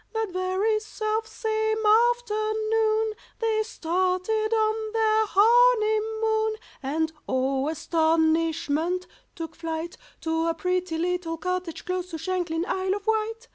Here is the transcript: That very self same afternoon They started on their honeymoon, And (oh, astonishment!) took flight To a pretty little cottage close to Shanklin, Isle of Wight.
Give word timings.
That 0.15 0.31
very 0.31 0.79
self 0.79 1.27
same 1.27 1.77
afternoon 2.11 3.13
They 3.37 3.61
started 3.61 4.51
on 4.51 4.93
their 4.93 5.25
honeymoon, 5.29 6.55
And 6.81 7.11
(oh, 7.29 7.69
astonishment!) 7.69 9.05
took 9.35 9.53
flight 9.55 9.97
To 10.21 10.47
a 10.47 10.55
pretty 10.55 10.97
little 10.97 11.37
cottage 11.37 11.85
close 11.85 12.09
to 12.09 12.17
Shanklin, 12.17 12.65
Isle 12.67 12.95
of 12.95 13.05
Wight. 13.05 13.47